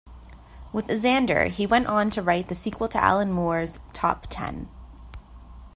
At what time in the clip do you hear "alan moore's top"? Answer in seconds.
2.97-4.25